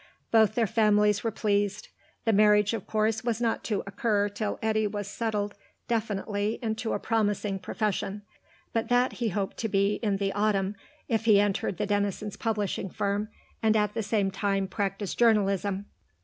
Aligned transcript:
Both 0.31 0.55
their 0.55 0.65
families 0.65 1.23
were 1.23 1.29
pleased. 1.29 1.89
The 2.25 2.33
marriage, 2.33 2.73
of 2.73 2.87
course, 2.87 3.23
was 3.23 3.39
not 3.39 3.63
to 3.65 3.83
occur 3.85 4.29
till 4.29 4.57
Eddy 4.59 4.87
was 4.87 5.07
settled 5.07 5.53
definitely 5.87 6.57
into 6.63 6.93
a 6.93 6.99
promising 6.99 7.59
profession, 7.59 8.23
but 8.73 8.87
that 8.89 9.13
he 9.13 9.29
hoped 9.29 9.57
to 9.57 9.69
be 9.69 9.99
in 10.01 10.17
the 10.17 10.33
autumn, 10.33 10.75
if 11.07 11.25
he 11.25 11.39
entered 11.39 11.77
the 11.77 11.85
Denisons' 11.85 12.35
publishing 12.39 12.89
firm 12.89 13.29
and 13.61 13.77
at 13.77 13.93
the 13.93 14.01
same 14.01 14.31
time 14.31 14.67
practised 14.67 15.19
journalism. 15.19 15.85